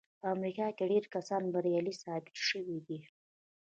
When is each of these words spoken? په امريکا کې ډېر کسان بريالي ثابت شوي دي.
په 0.21 0.25
امريکا 0.35 0.67
کې 0.77 0.83
ډېر 0.91 1.05
کسان 1.15 1.43
بريالي 1.53 1.93
ثابت 2.03 2.35
شوي 2.47 2.79
دي. 2.87 2.99